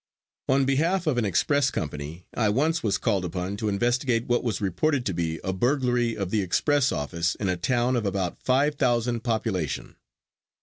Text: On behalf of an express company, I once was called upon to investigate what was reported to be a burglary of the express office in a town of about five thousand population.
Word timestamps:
On 0.49 0.65
behalf 0.65 1.05
of 1.05 1.19
an 1.19 1.25
express 1.25 1.69
company, 1.69 2.25
I 2.33 2.49
once 2.49 2.81
was 2.81 2.97
called 2.97 3.23
upon 3.23 3.55
to 3.57 3.69
investigate 3.69 4.25
what 4.25 4.43
was 4.43 4.59
reported 4.59 5.05
to 5.05 5.13
be 5.13 5.39
a 5.43 5.53
burglary 5.53 6.17
of 6.17 6.31
the 6.31 6.41
express 6.41 6.91
office 6.91 7.35
in 7.35 7.47
a 7.47 7.55
town 7.55 7.95
of 7.95 8.07
about 8.07 8.39
five 8.39 8.73
thousand 8.73 9.23
population. 9.23 9.95